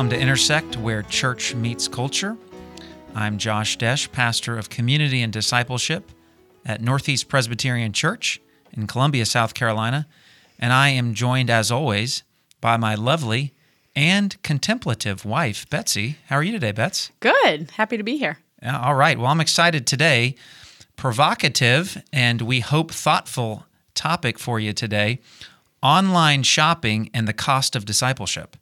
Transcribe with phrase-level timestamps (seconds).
[0.00, 2.34] Welcome to Intersect, where church meets culture.
[3.14, 6.10] I'm Josh Desch, pastor of community and discipleship
[6.64, 8.40] at Northeast Presbyterian Church
[8.72, 10.08] in Columbia, South Carolina,
[10.58, 12.22] and I am joined, as always,
[12.62, 13.52] by my lovely
[13.94, 16.16] and contemplative wife, Betsy.
[16.28, 17.10] How are you today, Bets?
[17.20, 17.72] Good.
[17.72, 18.38] Happy to be here.
[18.64, 19.18] All right.
[19.18, 20.34] Well, I'm excited today.
[20.96, 25.20] Provocative and we hope thoughtful topic for you today
[25.82, 28.56] online shopping and the cost of discipleship.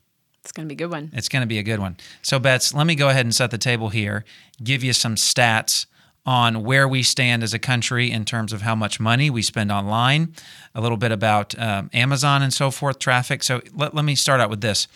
[0.48, 1.10] It's going to be a good one.
[1.12, 1.98] It's going to be a good one.
[2.22, 4.24] So, Bets, let me go ahead and set the table here,
[4.62, 5.84] give you some stats
[6.24, 9.70] on where we stand as a country in terms of how much money we spend
[9.70, 10.34] online,
[10.74, 13.42] a little bit about um, Amazon and so forth, traffic.
[13.42, 14.88] So, let, let me start out with this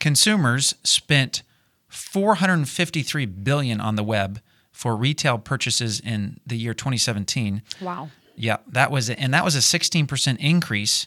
[0.00, 1.42] consumers spent
[1.88, 7.62] 453 billion on the web for retail purchases in the year 2017.
[7.80, 8.10] Wow.
[8.36, 11.06] Yeah, that was and that was a 16% increase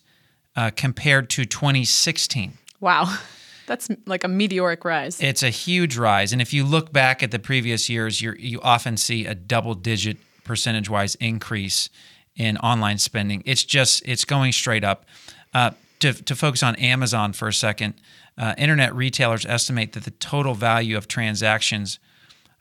[0.55, 2.53] uh, compared to 2016.
[2.79, 3.17] Wow.
[3.65, 5.21] That's like a meteoric rise.
[5.21, 8.59] It's a huge rise, and if you look back at the previous years, you you
[8.61, 11.89] often see a double-digit percentage-wise increase
[12.35, 13.43] in online spending.
[13.45, 15.05] It's just it's going straight up.
[15.53, 17.93] Uh, to to focus on Amazon for a second,
[18.37, 21.99] uh, internet retailers estimate that the total value of transactions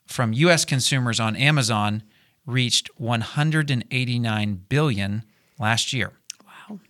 [0.07, 0.65] from U.S.
[0.65, 2.03] consumers on Amazon
[2.47, 5.25] reached 189 billion
[5.59, 6.13] last year.
[6.45, 6.81] wow.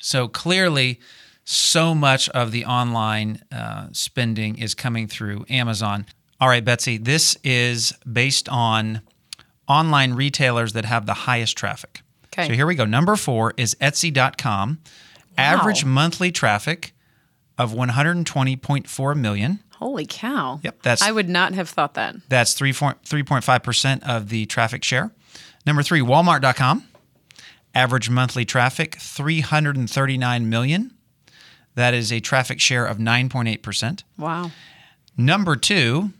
[0.00, 1.00] So clearly,
[1.48, 6.04] so much of the online uh, spending is coming through Amazon.
[6.40, 9.00] All right, Betsy, this is based on
[9.68, 12.02] online retailers that have the highest traffic.
[12.26, 12.48] Okay.
[12.48, 12.84] So here we go.
[12.84, 14.80] Number four is Etsy.com.
[14.82, 14.92] Wow.
[15.38, 16.92] Average monthly traffic
[17.56, 19.60] of 120.4 million.
[19.74, 20.58] Holy cow.
[20.64, 22.16] Yep, that's I would not have thought that.
[22.28, 25.12] that's 3, 3.5% of the traffic share.
[25.64, 26.84] Number three, Walmart.com.
[27.74, 30.95] Average monthly traffic, 339 million.
[31.76, 34.02] That is a traffic share of 9.8%.
[34.18, 34.50] Wow.
[35.16, 36.10] Number two,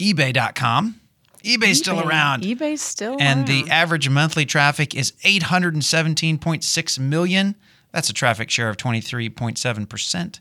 [0.00, 1.00] eBay.com.
[1.44, 2.06] eBay's still eBay.
[2.06, 2.42] around.
[2.42, 3.66] eBay's still and around.
[3.66, 7.54] the average monthly traffic is 817.6 million.
[7.92, 10.40] That's a traffic share of 23.7%.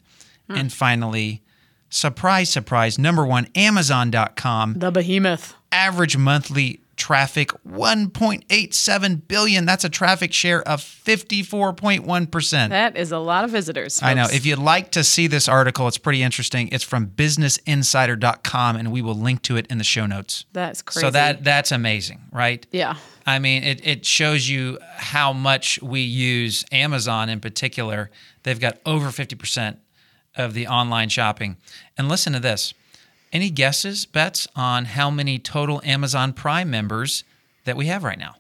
[0.50, 0.56] Hmm.
[0.56, 1.44] And finally,
[1.90, 5.56] surprise, surprise, number one, Amazon.com the behemoth.
[5.72, 9.66] average monthly traffic 1.87 billion.
[9.66, 12.70] That's a traffic share of 54.1%.
[12.70, 14.02] That is a lot of visitors.
[14.04, 14.26] I know.
[14.32, 16.70] If you'd like to see this article, it's pretty interesting.
[16.72, 20.46] It's from businessinsider.com and we will link to it in the show notes.
[20.52, 21.06] That's crazy.
[21.06, 22.66] So that that's amazing, right?
[22.72, 22.96] Yeah.
[23.26, 28.10] I mean, it, it shows you how much we use Amazon in particular.
[28.44, 29.78] They've got over 50%
[30.36, 31.58] of the online shopping.
[31.98, 32.74] And listen to this.
[33.38, 37.24] Any guesses, bets on how many total Amazon Prime members
[37.66, 38.34] that we have right now?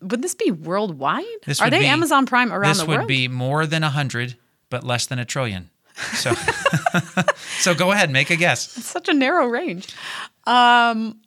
[0.00, 1.24] Would this be worldwide?
[1.44, 2.90] This Are they be- Amazon Prime around the world?
[2.90, 4.36] this would be more than 100,
[4.68, 5.70] but less than a trillion.
[6.14, 6.32] So,
[7.58, 8.76] so go ahead, make a guess.
[8.76, 9.92] It's such a narrow range.
[10.46, 11.18] Um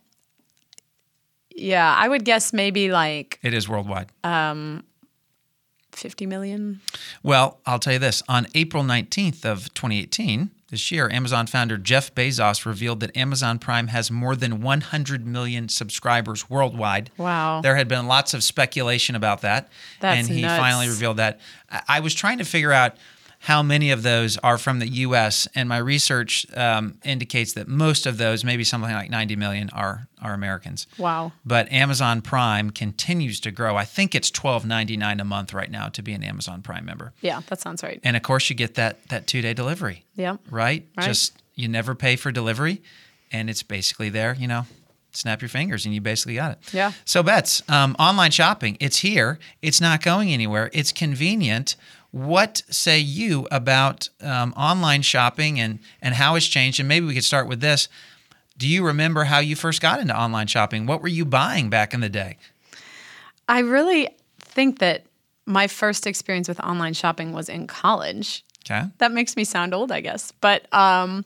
[1.53, 4.11] yeah, I would guess maybe like It is worldwide.
[5.91, 6.79] 50 million.
[7.21, 8.23] Well, I'll tell you this.
[8.29, 13.89] On April 19th of 2018, this year, Amazon founder Jeff Bezos revealed that Amazon Prime
[13.89, 17.11] has more than 100 million subscribers worldwide.
[17.15, 17.61] Wow.
[17.61, 19.69] There had been lots of speculation about that,
[19.99, 20.59] That's and he nuts.
[20.59, 21.39] finally revealed that.
[21.69, 22.97] I I was trying to figure out
[23.43, 28.05] how many of those are from the U.S., and my research um, indicates that most
[28.05, 30.87] of those, maybe something like 90 million, are are Americans.
[30.97, 31.33] Wow.
[31.45, 33.75] But Amazon Prime continues to grow.
[33.75, 37.11] I think it's $12.99 a month right now to be an Amazon Prime member.
[37.19, 37.99] Yeah, that sounds right.
[38.03, 40.37] And of course, you get that that two day delivery, Yeah.
[40.49, 40.87] right?
[40.97, 41.05] Right.
[41.05, 42.81] Just you never pay for delivery,
[43.31, 44.35] and it's basically there.
[44.39, 44.65] You know,
[45.13, 46.73] snap your fingers, and you basically got it.
[46.73, 46.91] Yeah.
[47.05, 48.77] So bets um, online shopping.
[48.79, 49.39] It's here.
[49.61, 50.69] It's not going anywhere.
[50.73, 51.75] It's convenient.
[52.11, 56.79] What say you about um, online shopping and and how it's changed?
[56.79, 57.87] And maybe we could start with this.
[58.57, 60.85] Do you remember how you first got into online shopping?
[60.85, 62.37] What were you buying back in the day?
[63.49, 64.09] I really
[64.39, 65.05] think that
[65.45, 68.45] my first experience with online shopping was in college.
[68.65, 68.83] Okay.
[68.99, 70.31] That makes me sound old, I guess.
[70.39, 71.25] But um,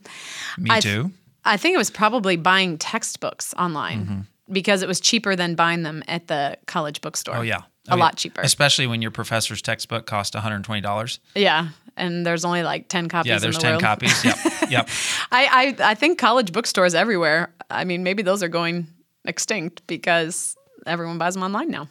[0.57, 1.11] Me I- too.
[1.47, 4.19] I think it was probably buying textbooks online mm-hmm.
[4.51, 7.37] because it was cheaper than buying them at the college bookstore.
[7.37, 7.57] Oh yeah.
[7.57, 8.03] a Oh, yeah.
[8.03, 8.41] lot cheaper.
[8.41, 11.19] Especially when your professor's textbook cost $120.
[11.35, 13.29] Yeah, and there's only like ten copies.
[13.29, 13.83] Yeah, there's the 10 world.
[13.83, 14.25] copies.
[14.25, 14.37] Yep.
[14.69, 14.89] Yep.
[15.31, 17.53] I, I I think college bookstores everywhere.
[17.69, 18.85] I mean, maybe those are going
[19.23, 21.87] extinct because everyone buys them online now.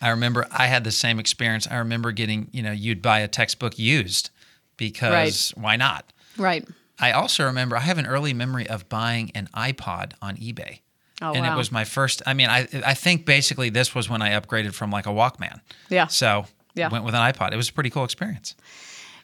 [0.00, 1.68] I remember I had the same experience.
[1.70, 4.30] I remember getting, you know, you'd buy a textbook used
[4.78, 6.10] because why not?
[6.38, 6.66] Right.
[6.98, 10.80] I also remember I have an early memory of buying an iPod on eBay.
[11.22, 11.54] Oh and wow.
[11.54, 14.74] it was my first I mean, I I think basically this was when I upgraded
[14.74, 15.60] from like a Walkman.
[15.88, 16.06] Yeah.
[16.06, 16.88] So Yeah.
[16.88, 17.52] went with an iPod.
[17.52, 18.54] It was a pretty cool experience.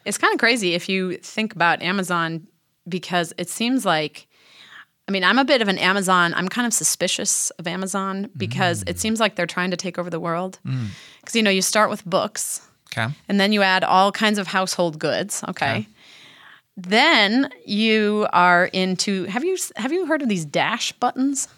[0.05, 2.47] It's kind of crazy if you think about Amazon
[2.89, 4.27] because it seems like
[5.09, 6.33] I mean, I'm a bit of an Amazon.
[6.35, 8.99] I'm kind of suspicious of Amazon because it mm.
[8.99, 10.61] seems like they're trying to take over the world.
[10.65, 10.87] Mm.
[11.21, 12.61] Because you know, you start with books,
[12.93, 13.13] Okay.
[13.29, 15.43] and then you add all kinds of household goods.
[15.49, 15.89] Okay.
[16.77, 19.25] Then you are into.
[19.25, 21.49] Have you have you heard of these dash buttons?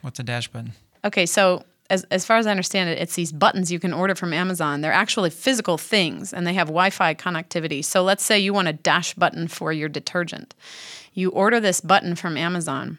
[0.00, 0.72] What's a dash button?
[1.04, 4.14] Okay, so as, as far as I understand it, it's these buttons you can order
[4.14, 4.80] from Amazon.
[4.80, 7.84] They're actually physical things and they have Wi Fi connectivity.
[7.84, 10.54] So let's say you want a dash button for your detergent.
[11.12, 12.98] You order this button from Amazon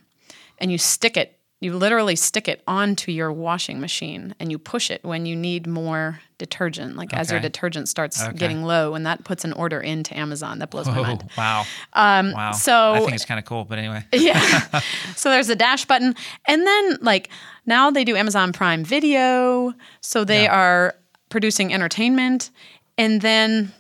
[0.60, 4.92] and you stick it, you literally stick it onto your washing machine and you push
[4.92, 8.38] it when you need more detergent, like as your detergent starts Okay.
[8.38, 10.60] getting low, and that puts an order into Amazon.
[10.60, 11.24] That blows my Oh, mind.
[11.38, 11.66] wow.
[11.94, 12.52] Um, wow.
[12.52, 14.04] so- I think it's kind of cool, but anyway.
[14.12, 14.82] Yeah.
[15.16, 16.16] so there's a dash button.
[16.46, 17.30] And then, like,
[17.66, 19.74] now they do Amazon Prime Video.
[20.02, 20.54] So they Yeah.
[20.56, 20.96] are
[21.30, 22.50] producing entertainment.
[22.98, 23.72] And then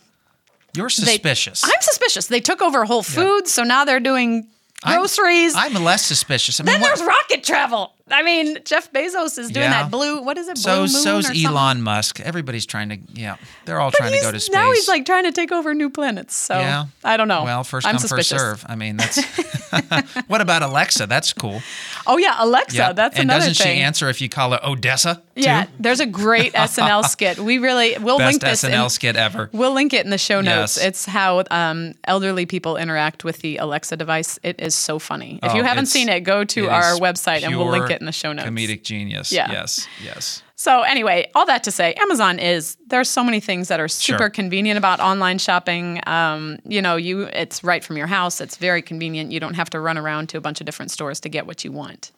[0.75, 1.63] You're they, suspicious.
[1.65, 2.27] I'm suspicious.
[2.27, 3.51] They took over Whole Foods.
[3.53, 4.47] So now they're doing
[4.83, 5.53] groceries.
[5.55, 6.59] I'm less suspicious.
[6.59, 7.93] I mean, then what- there's rocket travel.
[8.11, 9.83] I mean, Jeff Bezos is doing Yeah.
[9.83, 10.55] that blue, what is it?
[10.55, 11.45] Blue so moon so's?
[11.45, 12.19] Elon Musk.
[12.19, 14.53] Everybody's trying to, yeah, they're all trying to go to space.
[14.53, 16.35] Now he's like trying to take over new planets.
[16.35, 17.43] So yeah, I don't know.
[17.45, 18.31] Well, 1st I'm come, suspicious.
[18.41, 18.65] first serve.
[18.69, 19.23] I mean, that's.
[20.27, 21.07] what about Alexa?
[21.07, 21.61] That's cool.
[22.05, 22.75] Oh yeah, Alexa.
[22.77, 23.77] Yeah, That's and another doesn't thing.
[23.77, 25.21] she answer if you call her Odessa?
[25.35, 25.41] Too?
[25.41, 27.39] Yeah, there's a great SNL skit.
[27.39, 28.63] We really we'll best link this.
[28.63, 29.49] SNL in, skit ever.
[29.53, 30.77] We'll link it in the show notes.
[30.77, 30.85] Yes.
[30.85, 34.37] It's how um, elderly people interact with the Alexa device.
[34.43, 35.39] It is so funny.
[35.41, 37.92] If you Oh, haven't seen it, go to it our website and we'll link pure
[37.93, 38.47] it in the show notes.
[38.49, 39.31] Comedic genius.
[39.31, 39.51] Yeah.
[39.51, 39.87] Yes.
[40.03, 40.43] Yes.
[40.55, 44.17] So anyway, all that to say, Amazon is there's so many things that are super
[44.23, 44.29] Sure.
[44.29, 45.99] convenient about online shopping.
[46.07, 48.39] Um, you know, you it's right from your house.
[48.39, 49.31] It's very convenient.
[49.31, 51.63] You don't have to run around to a bunch of different stores to get what
[51.63, 52.11] you want.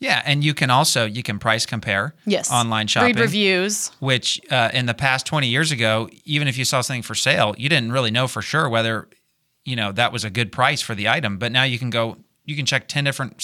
[0.00, 2.14] Yeah, and you can also you can price compare.
[2.26, 3.14] Yes, Online shopping.
[3.14, 3.90] read reviews.
[4.00, 7.54] which uh, in the past 20 years ago, even if you saw something for sale,
[7.58, 9.08] you didn't really know for sure whether,
[9.64, 11.38] you know, that was a good price for the item.
[11.38, 13.40] But now you can go, you can check 10 different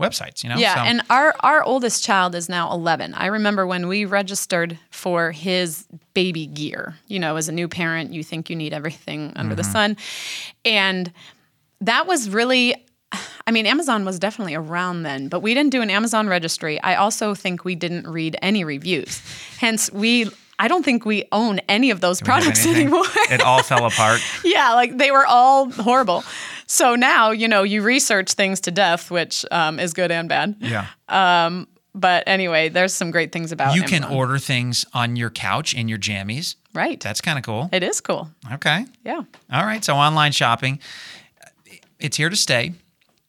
[0.00, 0.56] websites, you know?
[0.56, 3.14] Yeah, So- and our our oldest child is now 11.
[3.14, 6.96] I remember when we registered for his baby gear.
[7.06, 9.72] You know, as a new parent, you think you need everything under the mm-hmm.
[9.72, 9.96] sun.
[10.64, 11.12] And
[11.80, 12.74] that was really
[13.46, 16.80] I mean, Amazon was definitely around then, but we didn't do an Amazon registry.
[16.80, 19.20] I also think we didn't read any reviews.
[19.58, 20.30] Hence, we
[20.60, 23.06] I don't think we own any of those products anymore.
[23.30, 24.20] it all fell apart.
[24.44, 26.22] yeah, like they were all horrible.
[26.70, 30.54] So now, you know, you research things to death, which um, is good and bad.
[30.60, 30.86] Yeah.
[31.92, 35.88] But anyway, there's some great things about you can order things on your couch in
[35.88, 36.54] your jammies.
[36.72, 37.00] right.
[37.00, 37.68] That's kind of cool.
[37.72, 38.30] it is cool.
[38.52, 38.86] Okay.
[39.04, 39.22] Yeah.
[39.52, 39.84] All right.
[39.84, 40.78] So online shopping,
[41.98, 42.74] it's here to stay.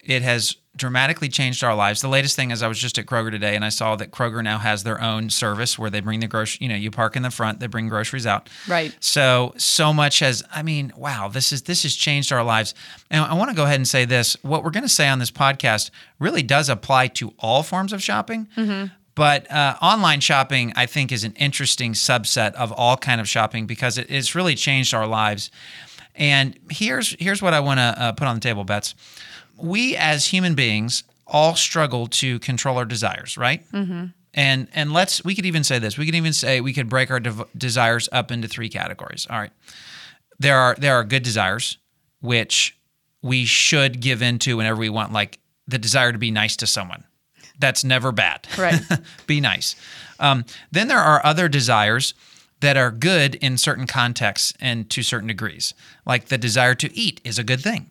[0.04, 2.00] It has dramatically changed our lives.
[2.00, 4.42] The latest thing is I was just at Kroger today and I saw that Kroger
[4.42, 7.22] now has their own service where they bring the grocery, you know, you park in
[7.22, 8.48] the front, they bring groceries out.
[8.66, 8.96] Right.
[9.00, 12.74] So so much has I mean, wow, this is this has changed our lives.
[13.10, 14.36] And I want to go ahead and say this.
[14.42, 18.02] What we're going to say on this podcast really does apply to all forms of
[18.02, 18.48] shopping.
[19.14, 23.66] But uh, online shopping, I think, is an interesting subset of all kind of shopping
[23.66, 25.50] because it, it's really changed our lives.
[26.14, 28.94] And here's here's what I want to uh, put on the table, Bets.
[29.62, 33.68] We as human beings all struggle to control our desires, right?
[33.72, 34.06] Mm-hmm.
[34.34, 35.96] And and let's we could even say this.
[35.96, 39.26] We could even say we could break our desires up into three categories.
[39.28, 39.52] All right,
[40.38, 41.78] there are there are good desires
[42.20, 42.76] which
[43.20, 47.04] we should give into whenever we want, like the desire to be nice to someone.
[47.58, 48.46] That's never bad.
[48.58, 48.80] Right.
[49.26, 49.76] be nice.
[50.18, 52.14] Um, then there are other desires
[52.60, 55.74] that are good in certain contexts and to certain degrees.
[56.06, 57.90] Like the desire to eat is a good thing,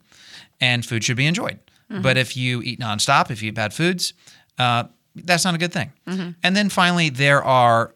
[0.61, 1.59] and food should be enjoyed.
[1.89, 4.13] But if you eat nonstop, if you eat bad foods,
[4.57, 5.91] uh, that's not a good thing.
[6.07, 7.93] And then finally, there are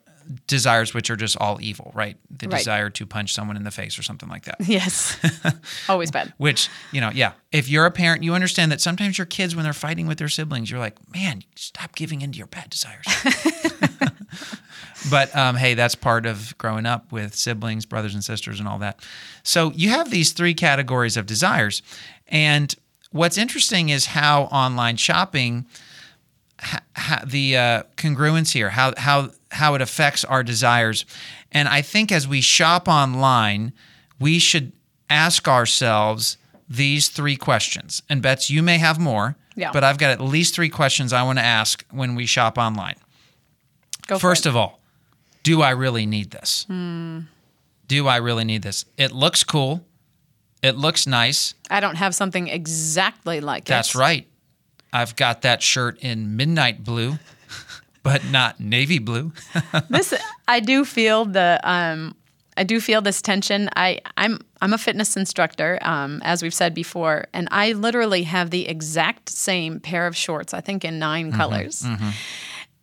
[0.48, 2.18] desires which are just all evil, right?
[2.30, 2.58] The Right.
[2.58, 4.58] desire to punch someone in the face or something like that.
[4.60, 5.16] Yes.
[5.88, 6.34] Always bad.
[6.38, 9.64] Which, you know, yeah, if you're a parent, you understand that sometimes your kids, when
[9.64, 13.06] they're fighting with their siblings, you're like, man, stop giving into your bad desires.
[15.10, 18.80] but um, hey, that's part of growing up with siblings, brothers and sisters, and all
[18.80, 19.00] that.
[19.44, 21.82] So you have these three categories of desires.
[22.28, 22.74] And
[23.12, 25.66] what's interesting is how online shopping,
[26.60, 31.06] ha, ha, the uh, congruence here, how, how, how it affects our desires.
[31.52, 33.72] And I think as we shop online,
[34.20, 34.72] we should
[35.10, 38.02] ask ourselves these three questions.
[38.10, 39.72] And Bets, you may have more, Yeah.
[39.72, 42.96] but I've got at least three questions I want to ask when we shop online.
[44.08, 44.80] Go First of all,
[45.44, 46.66] do I really need this?
[46.68, 47.22] Hmm.
[47.88, 48.86] Do I really need this?
[48.98, 49.86] It looks cool.
[50.66, 51.54] It looks nice.
[51.70, 54.00] I don't have something exactly like That's it.
[54.00, 54.28] right.
[54.92, 57.20] I've got that shirt in midnight blue,
[58.04, 59.32] but not navy blue.
[59.90, 60.14] this
[60.48, 62.16] I do feel the um
[62.58, 63.70] I do feel this tension.
[63.76, 68.50] I I'm I'm a fitness instructor, um, as we've said before, and I literally have
[68.50, 71.86] the exact same pair of shorts, I think in 9 Mm-hmm, colors.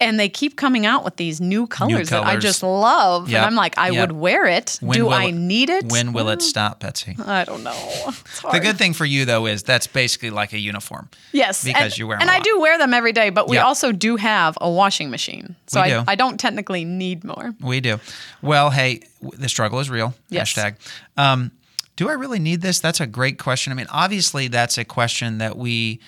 [0.02, 3.28] And they keep coming out with these new colors, that I just love.
[3.28, 4.09] Yep, And I'm like, I yep.
[4.09, 4.78] would wear it.
[4.80, 5.90] When Do I it- need it?
[5.90, 7.16] When will it stop, Betsy?
[7.25, 8.11] I don't know.
[8.52, 11.09] The good thing for you though is that's basically like a uniform.
[11.32, 13.30] Yes, because and, you wear 'em and I do wear them every day.
[13.30, 13.64] But we Yeah.
[13.64, 16.04] also do have a washing machine, so We I, do.
[16.09, 17.54] I don't technically need more.
[17.61, 18.00] We do.
[18.42, 20.14] Well, hey, the struggle is real.
[20.28, 20.52] Yes.
[20.52, 20.75] Hashtag.
[21.16, 21.52] Um,
[21.97, 22.80] do I really need this?
[22.80, 23.73] That's a great question.
[23.73, 26.00] I mean, obviously, that's a question that we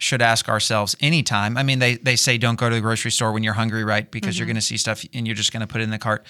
[0.00, 1.58] should ask ourselves anytime.
[1.58, 4.10] I mean, they, they say don't go to the grocery store when you're hungry, right?
[4.10, 5.98] Because you're going to see stuff and you're just going to put it in the
[5.98, 6.24] cart.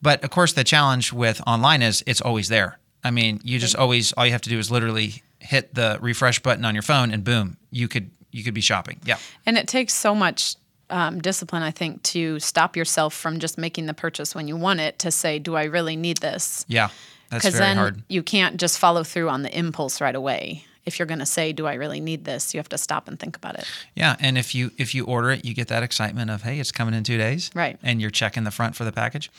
[0.00, 2.78] But of course, the challenge with online is it's always there.
[3.04, 6.38] I mean, you just always, all you have to do is literally hit the refresh
[6.40, 8.98] button on your phone and boom, you could, you could be shopping.
[9.04, 9.18] Yeah.
[9.44, 10.56] And it takes so much
[10.88, 14.80] um, discipline, I think, to stop yourself from just making the purchase when you want
[14.80, 16.64] it to say, do I really need this?
[16.68, 16.88] Yeah.
[17.28, 18.02] That's Because very then hard.
[18.08, 20.64] you can't just follow through on the impulse right away.
[20.86, 22.54] If you're going to say, do I really need this?
[22.54, 23.64] You have to stop and think about it.
[23.94, 26.72] Yeah, and if you if you order it, you get that excitement of hey, it's
[26.72, 27.78] coming in two days, Right.
[27.82, 29.30] And you're checking the front for the package.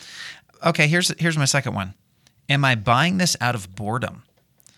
[0.63, 1.93] Okay, here's here's my second one.
[2.49, 4.23] Am I buying this out of boredom?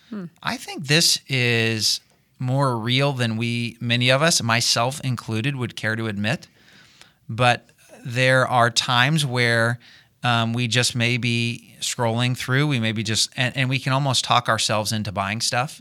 [0.09, 0.25] Hmm.
[0.41, 1.99] I think this is
[2.39, 6.47] more real than we many of us, myself included, would care to admit.
[7.27, 7.69] But
[8.05, 9.79] there are times where
[10.23, 12.67] um, we just may be scrolling through.
[12.67, 15.77] We may be just and, and we can almost talk ourselves into buying stuff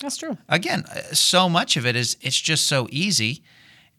[0.00, 0.36] That's true.
[0.48, 3.42] again, uh, so much of it is it's just so easy,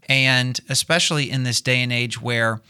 [0.08, 2.62] and especially in this day and age where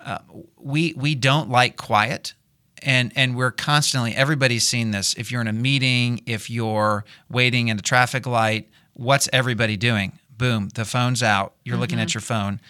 [0.00, 0.18] uh,
[0.58, 2.34] we we don't like quiet,
[2.82, 5.14] and and we're constantly everybody's seen this.
[5.14, 10.18] If you're in a meeting, if you're waiting at a traffic light, what's everybody doing?
[10.36, 11.54] Boom, the phone's out.
[11.64, 12.60] You're looking at your phone.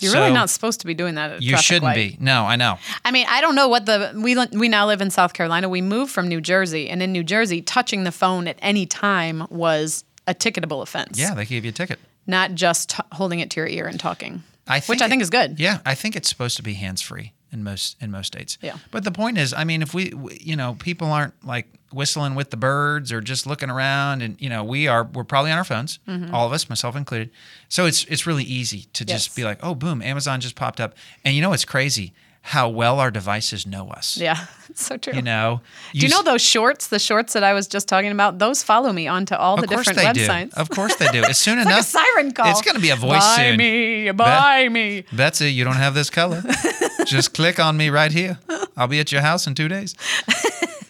[0.00, 1.94] You're So really not supposed to be doing that at You shouldn't light.
[1.94, 2.16] be.
[2.20, 2.78] No, I know.
[3.04, 5.68] I mean, I don't know what the we we now live in South Carolina.
[5.68, 9.46] We moved from New Jersey, and in New Jersey, touching the phone at any time
[9.50, 11.18] was a ticketable offense.
[11.18, 11.98] Yeah, they gave you a ticket.
[12.26, 14.42] not just t- holding it to your ear and talking.
[14.68, 15.58] I which I think is good.
[15.58, 18.58] Yeah, I think it's supposed to be hands free in most in most states.
[18.60, 18.76] Yeah.
[18.90, 22.34] But the point is, I mean, if we, we- you know, people aren't like whistling
[22.34, 25.58] with the birds or just looking around, and you know, we are we're probably on
[25.58, 26.34] our phones, mm-hmm.
[26.34, 27.30] all of us, myself included.
[27.68, 30.94] So it's it's really easy to just be like, oh, boom, Amazon just popped up,
[31.24, 34.16] and you know, it's crazy how well our devices know us.
[34.16, 35.12] Yeah, so true.
[35.14, 35.60] You know,
[35.92, 36.88] Do you know those shorts?
[36.88, 38.38] The shorts that I was just talking about.
[38.38, 40.50] Those follow me onto all the different websites.
[40.54, 40.60] do.
[40.60, 41.22] Of course they do.
[41.28, 42.50] As soon It's like a enough, siren call.
[42.50, 43.56] It's going to be a voice buy soon.
[43.58, 45.04] me, buy me.
[45.12, 46.42] Betsy, you don't have this color.
[47.06, 48.38] Just click on me right here.
[48.76, 49.94] I'll be at your house in two days.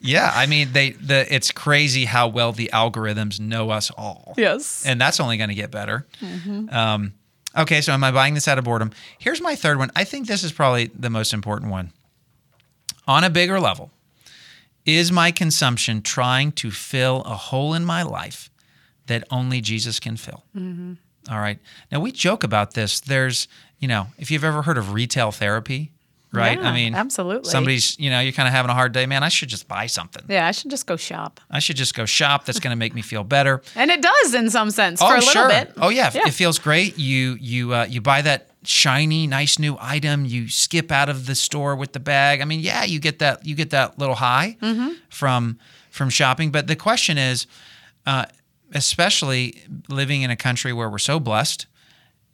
[0.02, 4.33] Yeah, I mean, they the it's crazy how well the algorithms know us all.
[4.38, 4.85] Yes.
[4.87, 6.07] and that's only going to get better.
[6.71, 7.12] Um,
[7.57, 8.92] okay, so am I buying this out of boredom?
[9.19, 9.90] Here's my third one.
[9.97, 11.92] I think this is probably the most important one.
[13.07, 13.90] On a bigger level,
[14.87, 18.50] is my consumption trying to fill a hole in my life
[19.07, 20.45] that only Jesus can fill?
[20.57, 20.95] Mm-hmm.
[21.30, 21.59] All right.
[21.92, 23.00] Now we joke about this.
[23.00, 23.47] There's,
[23.78, 25.92] you know, if you've ever heard of retail therapy,
[26.32, 26.58] right?
[26.60, 27.50] Yeah, I mean, absolutely.
[27.50, 29.22] Somebody's, you know, you're kind of having a hard day, man.
[29.22, 30.22] I should just buy something.
[30.28, 31.40] yeah, I should just go shop.
[31.50, 32.44] I should just go shop.
[32.44, 33.62] That's going to make me feel better.
[33.76, 35.49] And it does in some sense for a little sure.
[35.49, 35.72] bit.
[35.78, 36.10] Oh yeah.
[36.14, 36.26] Yeah.
[36.28, 36.99] it feels great.
[36.99, 40.25] You you uh, you buy that shiny, nice new item.
[40.26, 42.40] You skip out of the store with the bag.
[42.42, 44.90] I mean, yeah, you get that you get that little high Mm-hmm.
[45.08, 45.58] from
[45.90, 46.50] from shopping.
[46.50, 47.46] But the question is,
[48.06, 48.26] uh,
[48.75, 51.66] especially living in a country where we're so blessed.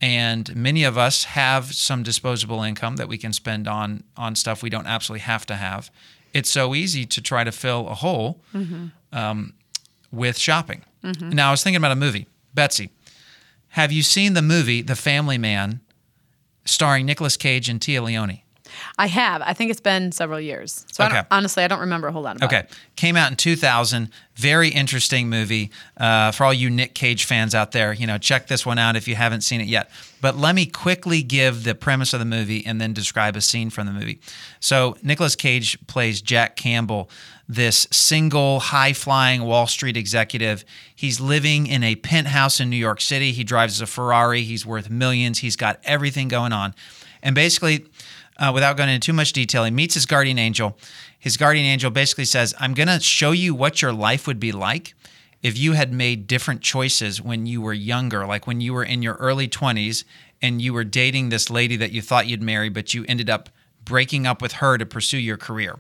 [0.01, 4.63] And many of us have some disposable income that we can spend on on stuff
[4.63, 5.91] we don't absolutely have to have.
[6.35, 8.43] It's so easy to try to fill a hole
[9.13, 9.55] um,
[10.13, 10.83] with shopping.
[11.31, 12.27] Now, I was thinking about a movie.
[12.53, 12.91] Betsy,
[13.69, 15.81] have you seen the movie The Family Man
[16.65, 18.45] starring Nicolas Cage and Téa Leoni?
[18.99, 19.43] I have.
[19.43, 20.85] I think it's been several years.
[20.93, 21.15] So I Okay.
[21.17, 22.59] don't, honestly, I don't remember a whole lot about Okay.
[22.61, 22.65] it.
[22.67, 22.75] Okay.
[22.97, 24.11] Came out in 2000.
[24.37, 25.71] Very interesting movie.
[25.97, 28.95] Uh, for all you Nick Cage fans out there, you know, check this one out
[28.97, 29.91] if you haven't seen it yet.
[30.21, 33.71] But let me quickly give the premise of the movie and then describe a scene
[33.71, 34.21] from the movie.
[34.61, 37.09] So, Nicolas Cage plays Jack Campbell,
[37.49, 40.65] this single, high flying Wall Street executive.
[40.95, 43.33] He's living in a penthouse in New York City.
[43.33, 44.43] He drives a Ferrari.
[44.43, 45.39] He's worth millions.
[45.39, 46.75] He's got everything going on.
[47.23, 47.87] And basically,
[48.39, 50.77] uh, without going into too much detail, he meets his guardian angel.
[51.19, 54.53] His guardian angel basically says, I'm going to show you what your life would be
[54.53, 54.95] like
[55.43, 59.03] if you had made different choices when you were younger, like when you were in
[59.03, 60.05] your early 20s
[60.43, 63.49] and you were dating this lady that you thought you'd marry, but you ended up
[63.85, 65.79] breaking up with her to pursue your career.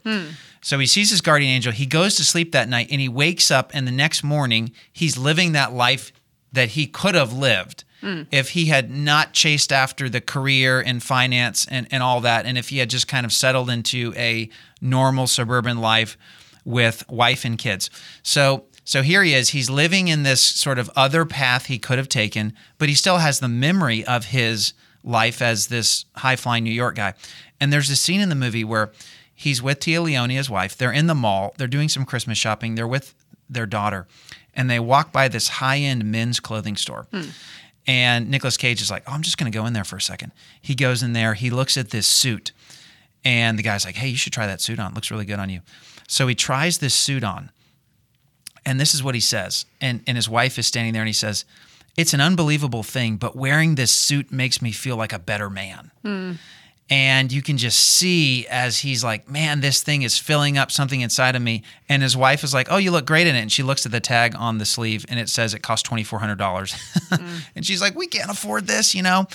[0.62, 1.72] So he sees his guardian angel.
[1.72, 5.18] He goes to sleep that night and he wakes up, and the next morning, he's
[5.18, 6.12] living that life
[6.56, 8.22] that he could have lived hmm.
[8.32, 12.58] if he had not chased after the career and finance and, and all that, and
[12.58, 14.48] if he had just kind of settled into a
[14.80, 16.16] normal suburban life
[16.64, 17.90] with wife and kids.
[18.22, 19.48] So so here he is.
[19.48, 23.18] He's living in this sort of other path he could have taken, but he still
[23.18, 27.14] has the memory of his life as this high flying New York guy.
[27.60, 28.92] And there's a scene in the movie where
[29.34, 30.76] he's with Téa Leoni, his wife.
[30.76, 31.52] They're in the mall.
[31.58, 32.76] They're doing some Christmas shopping.
[32.76, 33.14] They're with
[33.49, 34.07] their daughter,
[34.55, 37.07] and they walk by this high end men's clothing store.
[37.88, 40.00] And Nicolas Cage is like, "Oh, I'm just going to go in there for a
[40.00, 40.33] second.
[40.61, 41.35] He goes in there.
[41.35, 42.50] He looks at this suit,
[43.25, 44.91] and the guy's like, "Hey, you should try that suit on.
[44.91, 45.61] It looks really good on you."
[46.09, 47.50] So he tries this suit on,
[48.65, 49.67] and this is what he says.
[49.81, 51.45] And and his wife is standing there, and he says,
[51.97, 55.93] "It's an unbelievable thing, but wearing this suit makes me feel like a better man."
[56.88, 61.00] And you can just see as he's like, man, this thing is filling up something
[61.00, 61.62] inside of me.
[61.88, 63.40] And his wife is like, oh, you look great in it.
[63.40, 67.43] And she looks at the tag on the sleeve and it says it costs $2,400.
[67.57, 69.26] and she's like, we can't afford this, you know?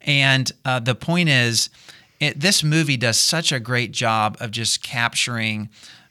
[0.00, 1.70] And uh, the point is,
[2.18, 5.68] it, this movie does such a great job of just capturing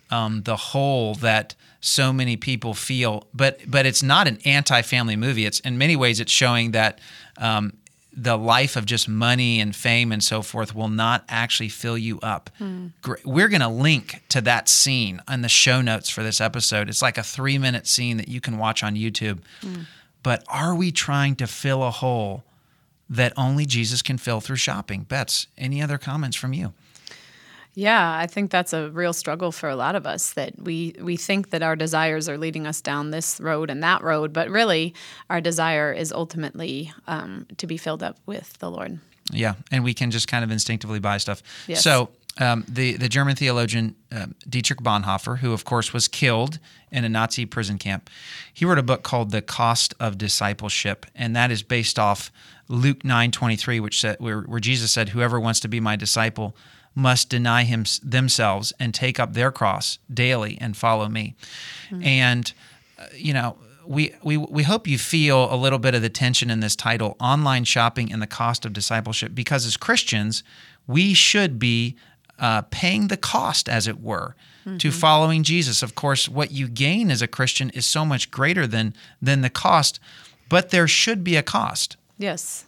[0.10, 3.28] um, the hole that so many people feel.
[3.34, 5.46] But but it's not an anti-family movie.
[5.46, 7.00] It's in many ways it's showing that
[7.38, 7.74] um,
[8.20, 12.20] the life of just money and fame and so forth will not actually fill you
[12.22, 12.50] up.
[12.58, 12.88] Hmm.
[13.04, 16.90] Gr- We're going to link to that scene in the show notes for this episode.
[16.90, 19.40] It's like a three minute scene that you can watch on YouTube.
[19.62, 19.82] Hmm.
[20.24, 22.44] But are we trying to fill a hole
[23.08, 25.04] that only Jesus can fill through shopping?
[25.04, 26.74] Bets, any other comments from you?
[27.78, 31.16] Yeah, I think that's a real struggle for a lot of us that we we
[31.16, 34.96] think that our desires are leading us down this road and that road, but really
[35.30, 38.98] our desire is ultimately um, to be filled up with the Lord.
[39.32, 41.44] Yeah, and we can just kind of instinctively buy stuff.
[41.68, 41.84] Yes.
[41.84, 46.58] So um, the the German theologian um, Dietrich Bonhoeffer, who of course was killed
[46.92, 48.10] in a Nazi prison camp,
[48.52, 52.32] he wrote a book called The Cost of Discipleship, and that is based off
[52.68, 55.96] Luke nine twenty three, which said where, where Jesus said, "Whoever wants to be my
[55.96, 56.56] disciple."
[56.98, 61.36] Must deny him themselves and take up their cross daily and follow me.
[61.92, 62.52] And
[62.98, 63.56] uh, you know,
[63.86, 67.16] we, we we hope you feel a little bit of the tension in this title
[67.20, 70.44] online shopping and the cost of discipleship because as christians
[70.88, 71.96] we should be
[72.40, 74.36] uh, paying the cost as it were
[74.80, 78.68] to following jesus of course what you gain as a christian is so much greater
[78.68, 80.00] than than the cost
[80.50, 82.66] but there should be a cost Yes.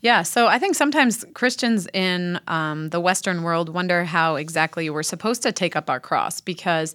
[0.00, 5.02] Yeah, so I think sometimes Christians in um, the Western world wonder how exactly we're
[5.02, 6.94] supposed to take up our cross because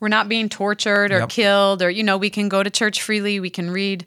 [0.00, 1.28] we're not being tortured or Yep.
[1.28, 4.04] killed, or, you know, we can go to church freely, we can read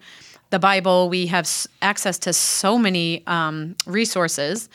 [0.50, 4.68] the Bible, we have s- access to so many um, resources,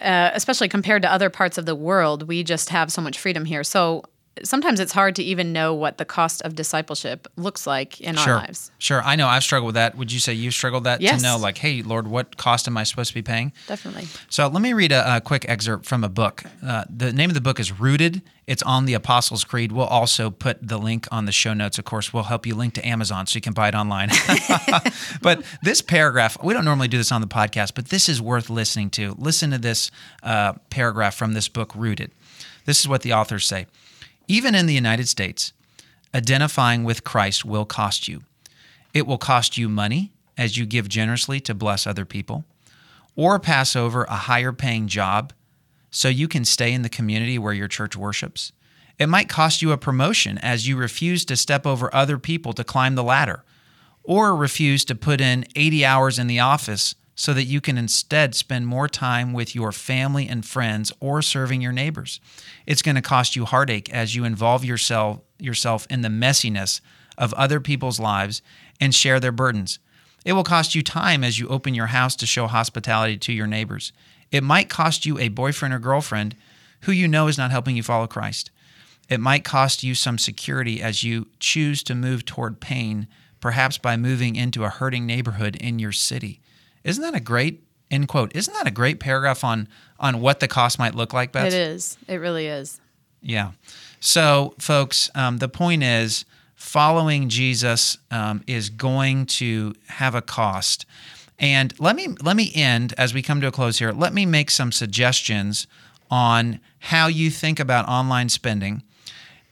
[0.00, 2.28] uh, especially compared to other parts of the world.
[2.28, 3.64] We just have so much freedom here.
[3.64, 4.04] So
[4.44, 8.34] sometimes it's hard to even know what the cost of discipleship looks like in sure
[8.34, 8.70] our lives.
[8.78, 11.20] sure i know i've struggled with that would you say you've struggled that Yes.
[11.20, 14.06] to know like hey lord what cost am i supposed to be paying Definitely.
[14.28, 16.42] So let me read a, a quick excerpt from a book.
[16.64, 18.22] Uh, the name of the book is Rooted.
[18.46, 19.70] It's on the Apostles' Creed.
[19.72, 21.78] We'll also put the link on the show notes.
[21.78, 24.10] Of course, we'll help you link to Amazon so you can buy it online.
[25.22, 28.50] but this paragraph, we don't normally do this on the podcast, but this is worth
[28.50, 29.14] listening to.
[29.18, 29.90] Listen to this
[30.22, 32.10] uh, paragraph from this book, Rooted.
[32.64, 33.66] This is what the authors say.
[34.30, 35.52] Even in the United States,
[36.14, 38.22] identifying with Christ will cost you.
[38.94, 42.44] It will cost you money as you give generously to bless other people
[43.16, 45.32] or pass over a higher paying job
[45.90, 48.52] so you can stay in the community where your church worships.
[49.00, 52.62] It might cost you a promotion as you refuse to step over other people to
[52.62, 53.42] climb the ladder,
[54.04, 58.34] or refuse to put in 80 hours in the office so that you can instead
[58.34, 62.18] spend more time with your family and friends or serving your neighbors.
[62.64, 66.80] It's going to cost you heartache as you involve yourself yourself in the messiness
[67.18, 68.40] of other people's lives
[68.80, 69.78] and share their burdens.
[70.24, 73.46] It will cost you time as you open your house to show hospitality to your
[73.46, 73.92] neighbors.
[74.30, 76.36] It might cost you a boyfriend or girlfriend
[76.84, 78.50] who you know is not helping you follow Christ.
[79.10, 83.08] It might cost you some security as you choose to move toward pain,
[83.40, 86.40] perhaps by moving into a hurting neighborhood in your city.
[86.84, 88.34] Isn't that a great end quote?
[88.34, 91.46] Isn't that a great paragraph on on what the cost might look like, Beth?
[91.46, 91.98] It is.
[92.08, 92.80] It really is.
[93.22, 93.52] Yeah.
[94.00, 100.86] So, folks, um, the point is following Jesus um, is going to have a cost.
[101.38, 103.92] And let me let me end as we come to a close here.
[103.92, 105.66] Let me make some suggestions
[106.10, 108.82] on how you think about online spending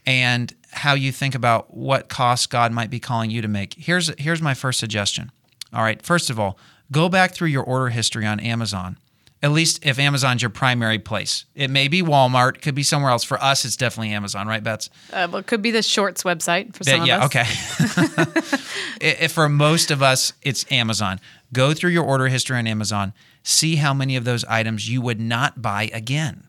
[0.04, 3.74] and how you think about what costs God might be calling you to make.
[3.74, 5.32] Here's here's my first suggestion.
[5.72, 6.58] All right, first of all,
[6.90, 8.98] go back through your order history on Amazon.
[9.40, 11.44] At least if Amazon's your primary place.
[11.54, 13.22] It may be Walmart, could be somewhere else.
[13.22, 14.90] For us, it's definitely Amazon, right, Bets?
[15.12, 17.36] Uh, well, it could be the Shorts website for some yeah, of us.
[17.36, 18.58] okay.
[19.22, 21.20] if for most of us, it's Amazon.
[21.52, 23.12] Go through your order history on Amazon.
[23.44, 26.48] See how many of those items you would not buy again.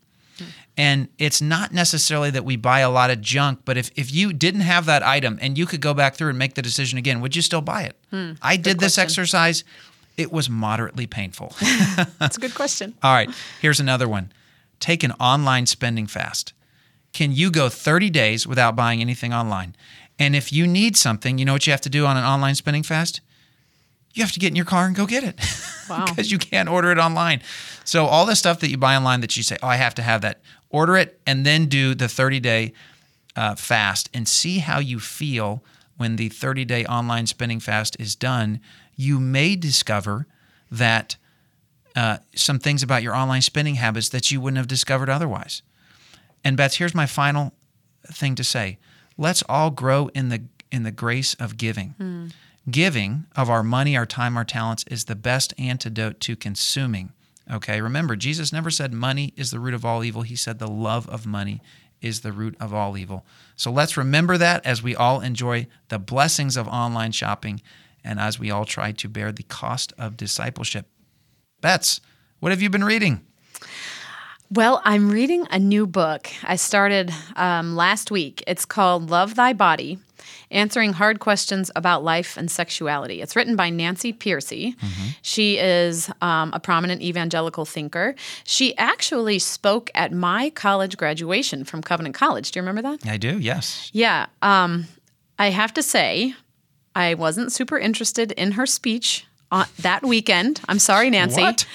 [0.79, 4.31] And it's not necessarily that we buy a lot of junk, but if, if you
[4.31, 7.19] didn't have that item and you could go back through and make the decision again,
[7.19, 7.97] would you still buy it?
[8.41, 9.03] I did this question.
[9.03, 9.65] exercise.
[10.19, 11.55] It was moderately painful.
[12.19, 12.93] That's a good question.
[13.03, 13.29] All right,
[13.61, 14.33] here's another one.
[14.81, 16.51] Take an online spending fast.
[17.13, 19.75] Can you go 30 days without buying anything online?
[20.19, 22.55] And if you need something, you know what you have to do on an online
[22.55, 23.21] spending fast?
[24.13, 25.39] You have to get in your car and go get it.
[25.89, 26.05] Wow.
[26.05, 27.41] Because you can't order it online.
[27.83, 30.03] So all the stuff that you buy online that you say, "Oh, I have to
[30.03, 32.73] have that." Order it and then do the 30-day
[33.35, 35.63] uh, fast and see how you feel
[35.97, 38.59] when the 30-day online spending fast is done.
[38.99, 40.27] You may discover
[40.69, 41.15] that
[41.95, 45.61] uh, some things about your online spending habits that you wouldn't have discovered otherwise.
[46.43, 47.53] And Beth, here's my final
[48.11, 48.77] thing to say:
[49.17, 51.95] Let's all grow in the in the grace of giving.
[52.69, 57.13] Giving of our money, our time, our talents is the best antidote to consuming.
[57.49, 60.23] Okay, remember, Jesus never said money is the root of all evil.
[60.23, 61.61] He said the love of money
[62.01, 63.25] is the root of all evil.
[63.55, 67.61] So let's remember that as we all enjoy the blessings of online shopping
[68.03, 70.87] and as we all try to bear the cost of discipleship.
[71.61, 72.01] Bets,
[72.39, 73.25] what have you been reading?
[74.51, 78.43] Well, I'm reading a new book I started um, last week.
[78.47, 79.99] It's called Love Thy Body
[80.49, 83.21] Answering Hard Questions About Life and Sexuality.
[83.21, 84.75] It's written by Nancy Pearcey.
[85.21, 88.15] She is um, a prominent evangelical thinker.
[88.43, 92.51] She actually spoke at my college graduation from Covenant College.
[92.51, 93.07] Do you remember that?
[93.07, 93.91] I do, yes.
[93.93, 94.25] Yeah.
[94.41, 94.87] Um,
[95.37, 96.33] I have to say,
[96.99, 100.59] I wasn't super interested in her speech on that weekend.
[100.67, 101.41] I'm sorry, Nancy.
[101.41, 101.65] What?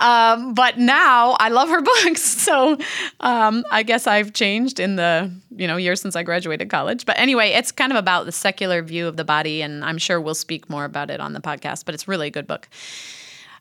[0.00, 2.22] Um, but now I love her books.
[2.22, 2.78] So
[3.20, 7.04] um, I guess I've changed in the you know years since I graduated college.
[7.04, 10.18] But anyway, it's kind of about the secular view of the body, and I'm sure
[10.18, 11.84] we'll speak more about it on the podcast.
[11.84, 12.66] But it's really a good book.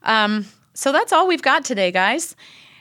[0.03, 2.34] Um, so that's all we've got today, guys.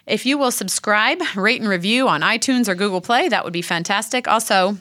[0.06, 3.62] If you will subscribe, rate, and review on iTunes or Google Play, that would be
[3.62, 4.28] fantastic.
[4.28, 4.78] Also,